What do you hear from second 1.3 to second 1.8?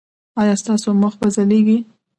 ځلیږي؟